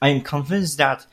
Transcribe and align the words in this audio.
I 0.00 0.08
am 0.08 0.20
convinced 0.20 0.78
that 0.78 1.06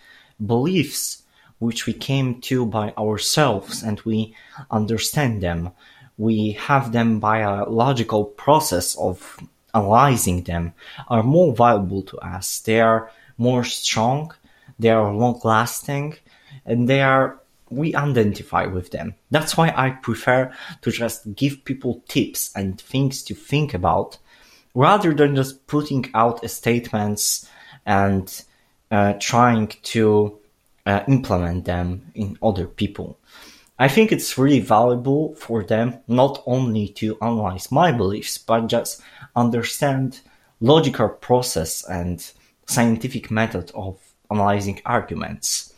beliefs 0.45 1.23
which 1.59 1.85
we 1.85 1.93
came 1.93 2.41
to 2.41 2.65
by 2.65 2.91
ourselves 2.97 3.83
and 3.83 4.01
we 4.01 4.35
understand 4.69 5.41
them, 5.41 5.71
we 6.17 6.51
have 6.53 6.91
them 6.91 7.19
by 7.19 7.39
a 7.39 7.69
logical 7.69 8.25
process 8.25 8.95
of 8.97 9.39
analyzing 9.73 10.43
them, 10.43 10.73
are 11.07 11.23
more 11.23 11.55
valuable 11.55 12.03
to 12.03 12.17
us. 12.17 12.59
They 12.59 12.81
are 12.81 13.09
more 13.37 13.63
strong, 13.63 14.33
they 14.77 14.89
are 14.89 15.13
long 15.13 15.39
lasting, 15.43 16.15
and 16.65 16.87
they 16.87 17.01
are 17.01 17.39
we 17.69 17.95
identify 17.95 18.65
with 18.65 18.91
them. 18.91 19.15
That's 19.31 19.57
why 19.57 19.73
I 19.75 19.91
prefer 19.91 20.53
to 20.81 20.91
just 20.91 21.33
give 21.35 21.65
people 21.65 22.03
tips 22.07 22.51
and 22.55 22.79
things 22.79 23.23
to 23.23 23.33
think 23.33 23.73
about 23.73 24.19
rather 24.75 25.13
than 25.13 25.35
just 25.35 25.65
putting 25.65 26.09
out 26.13 26.47
statements 26.49 27.49
and 27.85 28.43
trying 29.19 29.67
to 29.93 30.39
uh, 30.85 31.01
implement 31.07 31.65
them 31.65 32.11
in 32.13 32.37
other 32.41 32.67
people. 32.67 33.17
I 33.79 33.87
think 33.87 34.11
it's 34.11 34.37
really 34.37 34.59
valuable 34.59 35.35
for 35.35 35.63
them 35.63 35.99
not 36.07 36.43
only 36.45 36.87
to 36.99 37.17
analyze 37.21 37.71
my 37.71 37.91
beliefs, 37.91 38.37
but 38.37 38.67
just 38.67 39.01
understand 39.35 40.21
logical 40.61 41.09
process 41.09 41.83
and 41.89 42.23
scientific 42.67 43.31
method 43.31 43.71
of 43.73 43.99
analyzing 44.29 44.81
arguments. 44.85 45.73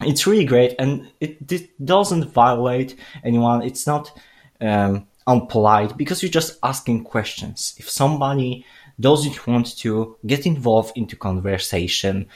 It's 0.00 0.26
really 0.26 0.44
great, 0.44 0.74
and 0.78 1.10
it, 1.20 1.50
it 1.50 1.84
doesn't 1.84 2.30
violate 2.30 2.96
anyone. 3.24 3.62
It's 3.62 3.86
not 3.86 4.12
um, 4.60 5.06
unpolite 5.26 5.96
because 5.96 6.22
you're 6.22 6.30
just 6.30 6.58
asking 6.62 7.04
questions. 7.04 7.74
If 7.78 7.88
somebody 7.90 8.64
doesn't 9.00 9.46
want 9.46 9.76
to 9.78 10.16
get 10.26 10.46
involved 10.46 10.96
into 10.96 11.16
conversation, 11.16 12.26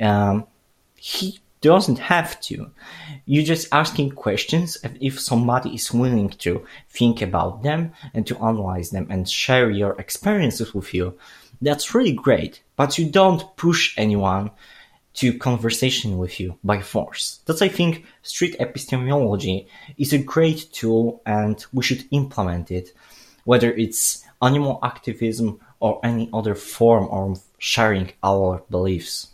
um, 0.00 0.46
he 0.96 1.38
doesn't 1.60 1.98
have 1.98 2.40
to. 2.40 2.70
You're 3.26 3.44
just 3.44 3.68
asking 3.72 4.10
questions, 4.12 4.78
if 5.00 5.20
somebody 5.20 5.74
is 5.74 5.92
willing 5.92 6.30
to 6.30 6.64
think 6.88 7.22
about 7.22 7.62
them 7.62 7.92
and 8.14 8.26
to 8.26 8.38
analyze 8.38 8.90
them 8.90 9.06
and 9.10 9.28
share 9.28 9.70
your 9.70 9.98
experiences 9.98 10.74
with 10.74 10.94
you, 10.94 11.18
that's 11.60 11.94
really 11.94 12.12
great. 12.12 12.62
But 12.76 12.98
you 12.98 13.10
don't 13.10 13.56
push 13.56 13.94
anyone 13.96 14.50
to 15.14 15.36
conversation 15.36 16.16
with 16.16 16.38
you 16.38 16.56
by 16.62 16.80
force. 16.80 17.40
That's, 17.46 17.62
I 17.62 17.68
think, 17.68 18.04
street 18.22 18.54
epistemology 18.60 19.66
is 19.96 20.12
a 20.12 20.18
great 20.18 20.72
tool 20.72 21.20
and 21.26 21.64
we 21.72 21.82
should 21.82 22.04
implement 22.12 22.70
it, 22.70 22.92
whether 23.44 23.72
it's 23.72 24.24
animal 24.40 24.78
activism 24.82 25.60
or 25.80 26.00
any 26.04 26.28
other 26.32 26.54
form 26.54 27.08
of 27.10 27.42
sharing 27.58 28.12
our 28.22 28.62
beliefs. 28.70 29.28